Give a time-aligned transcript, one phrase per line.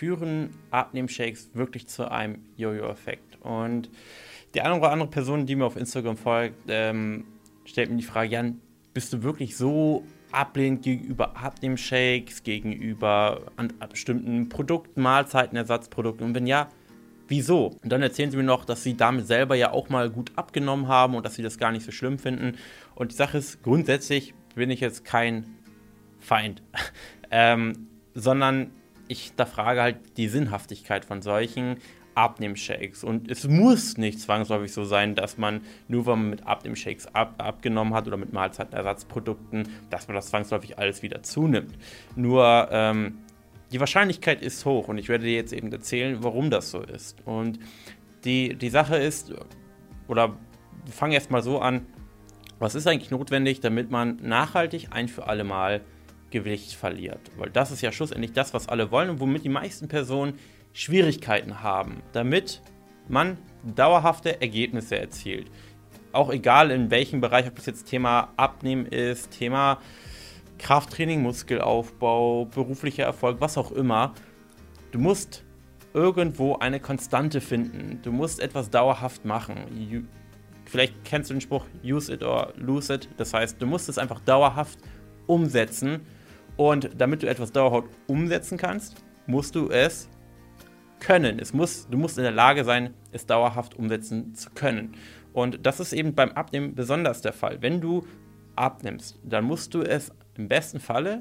[0.00, 3.36] führen Abnehmshakes wirklich zu einem Jojo-Effekt?
[3.42, 3.90] Und
[4.54, 7.26] die eine oder andere Person, die mir auf Instagram folgt, ähm,
[7.66, 8.62] stellt mir die Frage, Jan,
[8.94, 10.02] bist du wirklich so
[10.32, 16.28] ablehnend gegenüber Abnehmshakes, gegenüber an, an bestimmten Produkten, Mahlzeiten, Ersatzprodukten?
[16.28, 16.70] Und wenn ja,
[17.28, 17.76] wieso?
[17.82, 20.88] Und dann erzählen sie mir noch, dass sie damit selber ja auch mal gut abgenommen
[20.88, 22.56] haben und dass sie das gar nicht so schlimm finden.
[22.94, 25.44] Und die Sache ist, grundsätzlich bin ich jetzt kein
[26.20, 26.62] Feind,
[27.30, 28.70] ähm, sondern
[29.10, 31.76] ich da frage halt die Sinnhaftigkeit von solchen
[32.14, 33.04] Abnehmshakes.
[33.04, 37.34] Und es muss nicht zwangsläufig so sein, dass man nur weil man mit Abnehmshakes ab,
[37.38, 41.76] abgenommen hat oder mit Mahlzeitenersatzprodukten, dass man das zwangsläufig alles wieder zunimmt.
[42.14, 43.18] Nur ähm,
[43.72, 47.16] die Wahrscheinlichkeit ist hoch und ich werde dir jetzt eben erzählen, warum das so ist.
[47.24, 47.58] Und
[48.24, 49.32] die, die Sache ist,
[50.08, 50.36] oder
[50.84, 51.86] wir fangen erstmal so an,
[52.58, 55.80] was ist eigentlich notwendig, damit man nachhaltig ein für alle Mal
[56.30, 57.20] Gewicht verliert?
[57.36, 60.34] Weil das ist ja schlussendlich das, was alle wollen und womit die meisten Personen
[60.72, 62.62] Schwierigkeiten haben, damit
[63.08, 65.50] man dauerhafte Ergebnisse erzielt.
[66.12, 69.78] Auch egal in welchem Bereich, ob das jetzt Thema Abnehmen ist, Thema
[70.58, 74.12] Krafttraining, Muskelaufbau, beruflicher Erfolg, was auch immer.
[74.90, 75.44] Du musst
[75.94, 78.00] irgendwo eine Konstante finden.
[78.02, 80.08] Du musst etwas dauerhaft machen.
[80.64, 83.08] Vielleicht kennst du den Spruch use it or lose it.
[83.16, 84.78] Das heißt, du musst es einfach dauerhaft
[85.26, 86.00] umsetzen.
[86.60, 90.10] Und damit du etwas dauerhaft umsetzen kannst, musst du es
[90.98, 91.38] können.
[91.38, 94.94] Es muss, du musst in der Lage sein, es dauerhaft umsetzen zu können.
[95.32, 97.62] Und das ist eben beim Abnehmen besonders der Fall.
[97.62, 98.06] Wenn du
[98.56, 101.20] abnimmst, dann musst du es im besten Falle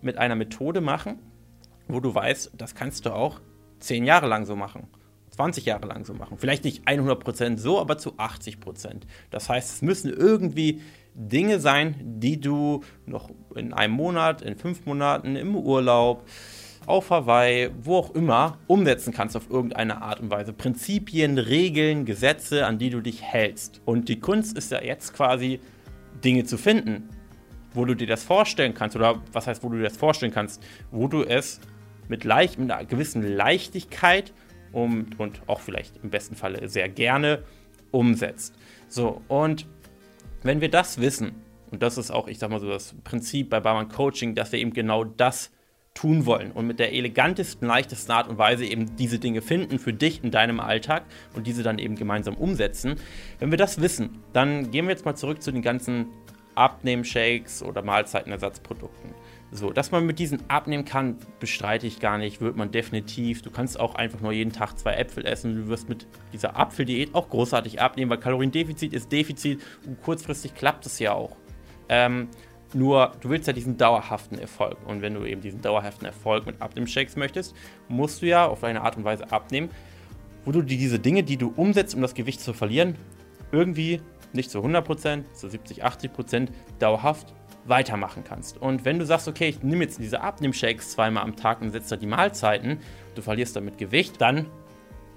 [0.00, 1.18] mit einer Methode machen,
[1.86, 3.42] wo du weißt, das kannst du auch
[3.80, 4.88] zehn Jahre lang so machen.
[5.32, 6.38] 20 Jahre lang so machen.
[6.38, 9.02] Vielleicht nicht 100% so, aber zu 80%.
[9.30, 10.80] Das heißt, es müssen irgendwie
[11.18, 16.24] Dinge sein, die du noch in einem Monat, in fünf Monaten, im Urlaub,
[16.86, 20.52] auf Hawaii, wo auch immer, umsetzen kannst auf irgendeine Art und Weise.
[20.52, 23.82] Prinzipien, Regeln, Gesetze, an die du dich hältst.
[23.84, 25.60] Und die Kunst ist ja jetzt quasi,
[26.24, 27.08] Dinge zu finden,
[27.74, 30.62] wo du dir das vorstellen kannst, oder was heißt, wo du dir das vorstellen kannst,
[30.90, 31.60] wo du es
[32.08, 34.32] mit, leicht, mit einer gewissen Leichtigkeit
[34.72, 37.42] und, und auch vielleicht im besten Falle sehr gerne
[37.90, 38.54] umsetzt.
[38.88, 39.66] So, und
[40.42, 43.60] wenn wir das wissen, und das ist auch, ich sag mal so, das Prinzip bei
[43.60, 45.50] Barman Coaching, dass wir eben genau das
[45.94, 49.92] tun wollen und mit der elegantesten, leichtesten Art und Weise eben diese Dinge finden für
[49.92, 51.04] dich in deinem Alltag
[51.34, 52.96] und diese dann eben gemeinsam umsetzen.
[53.40, 56.06] Wenn wir das wissen, dann gehen wir jetzt mal zurück zu den ganzen
[56.54, 59.14] Abnehmshakes oder Mahlzeitenersatzprodukten.
[59.50, 63.40] So, dass man mit diesen abnehmen kann, bestreite ich gar nicht, wird man definitiv.
[63.40, 65.54] Du kannst auch einfach nur jeden Tag zwei Äpfel essen.
[65.56, 70.84] Du wirst mit dieser Apfeldiät auch großartig abnehmen, weil Kaloriendefizit ist Defizit und kurzfristig klappt
[70.84, 71.36] es ja auch.
[71.88, 72.28] Ähm,
[72.74, 74.76] nur, du willst ja diesen dauerhaften Erfolg.
[74.86, 77.56] Und wenn du eben diesen dauerhaften Erfolg mit Abnehmshakes möchtest,
[77.88, 79.70] musst du ja auf eine Art und Weise abnehmen,
[80.44, 82.96] wo du diese Dinge, die du umsetzt, um das Gewicht zu verlieren,
[83.50, 84.02] irgendwie
[84.34, 86.48] nicht zu 100%, zu 70, 80%
[86.78, 87.34] dauerhaft
[87.68, 88.58] weitermachen kannst.
[88.58, 91.90] Und wenn du sagst, okay, ich nehme jetzt diese Abnehmshakes zweimal am Tag und setze
[91.90, 92.78] da die Mahlzeiten,
[93.14, 94.46] du verlierst damit Gewicht, dann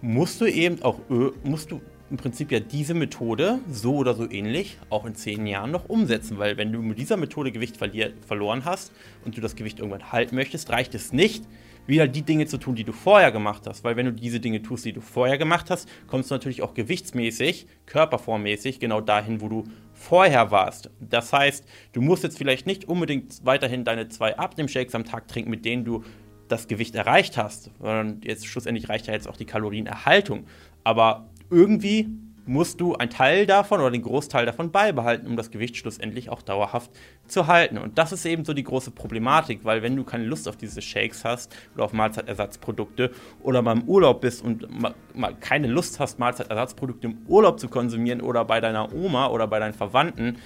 [0.00, 1.00] musst du eben auch
[1.42, 5.70] musst du im Prinzip ja diese Methode so oder so ähnlich auch in zehn Jahren
[5.70, 8.92] noch umsetzen, weil wenn du mit dieser Methode Gewicht verloren hast
[9.24, 11.44] und du das Gewicht irgendwann halten möchtest, reicht es nicht,
[11.86, 14.62] wieder die Dinge zu tun, die du vorher gemacht hast, weil wenn du diese Dinge
[14.62, 19.48] tust, die du vorher gemacht hast, kommst du natürlich auch gewichtsmäßig, körperformmäßig genau dahin, wo
[19.48, 19.64] du
[19.98, 20.90] vorher warst.
[21.00, 25.50] Das heißt, du musst jetzt vielleicht nicht unbedingt weiterhin deine zwei Abnehmshakes am Tag trinken,
[25.50, 26.04] mit denen du
[26.46, 30.46] das Gewicht erreicht hast, sondern jetzt schlussendlich reicht ja jetzt auch die Kalorienerhaltung.
[30.84, 32.08] Aber irgendwie
[32.48, 36.40] musst du einen Teil davon oder den Großteil davon beibehalten, um das Gewicht schlussendlich auch
[36.40, 36.90] dauerhaft
[37.26, 37.76] zu halten.
[37.76, 40.80] Und das ist eben so die große Problematik, weil wenn du keine Lust auf diese
[40.80, 43.10] Shakes hast oder auf Mahlzeitersatzprodukte
[43.42, 44.66] oder mal im Urlaub bist und
[45.14, 49.58] mal keine Lust hast, Mahlzeitersatzprodukte im Urlaub zu konsumieren oder bei deiner Oma oder bei
[49.58, 50.38] deinen Verwandten,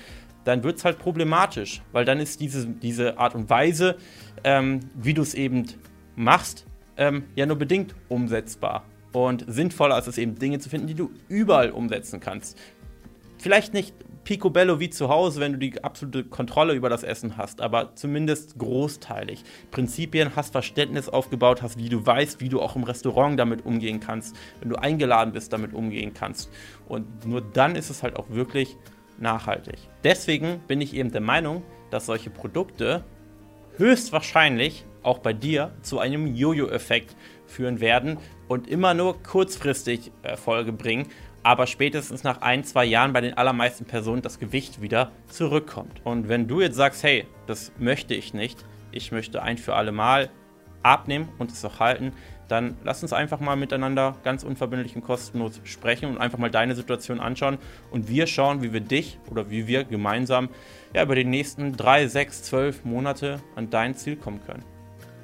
[0.44, 3.96] dann wird es halt problematisch, weil dann ist diese, diese Art und Weise,
[4.42, 5.66] ähm, wie du es eben
[6.16, 8.82] machst, ähm, ja nur bedingt umsetzbar.
[9.12, 12.58] Und sinnvoller ist es eben, Dinge zu finden, die du überall umsetzen kannst.
[13.38, 13.94] Vielleicht nicht
[14.24, 18.58] picobello wie zu Hause, wenn du die absolute Kontrolle über das Essen hast, aber zumindest
[18.58, 19.42] großteilig.
[19.70, 24.00] Prinzipien hast, Verständnis aufgebaut hast, wie du weißt, wie du auch im Restaurant damit umgehen
[24.00, 26.50] kannst, wenn du eingeladen bist, damit umgehen kannst.
[26.86, 28.76] Und nur dann ist es halt auch wirklich
[29.18, 29.76] nachhaltig.
[30.04, 33.04] Deswegen bin ich eben der Meinung, dass solche Produkte
[33.76, 37.16] höchstwahrscheinlich auch bei dir zu einem Jojo-Effekt
[37.46, 38.18] führen werden
[38.48, 41.08] und immer nur kurzfristig Erfolge bringen,
[41.42, 46.00] aber spätestens nach ein, zwei Jahren bei den allermeisten Personen das Gewicht wieder zurückkommt.
[46.04, 49.92] Und wenn du jetzt sagst, hey, das möchte ich nicht, ich möchte ein für alle
[49.92, 50.30] Mal
[50.82, 52.12] abnehmen und es auch halten,
[52.48, 56.74] dann lass uns einfach mal miteinander ganz unverbindlich und kostenlos sprechen und einfach mal deine
[56.74, 57.58] Situation anschauen
[57.90, 60.50] und wir schauen, wie wir dich oder wie wir gemeinsam
[60.94, 64.64] ja, über die nächsten drei, sechs, zwölf Monate an dein Ziel kommen können.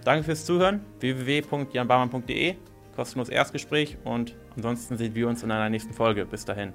[0.04, 0.80] Danke fürs Zuhören.
[1.00, 2.54] www.janbarmann.de,
[2.96, 6.24] kostenlos Erstgespräch und ansonsten sehen wir uns in einer nächsten Folge.
[6.24, 6.72] Bis dahin.